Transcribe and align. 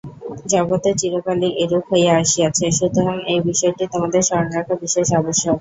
জগতে 0.53 0.89
চিরকালই 0.99 1.49
এরূপ 1.63 1.85
হইয়া 1.91 2.13
আসিয়াছে, 2.21 2.65
সুতরাং 2.77 3.17
এই 3.31 3.39
বিষয়টি 3.49 3.83
তোমাদের 3.93 4.21
স্মরণ 4.27 4.47
রাখা 4.55 4.73
বিশেষ 4.83 5.07
আবশ্যক। 5.19 5.49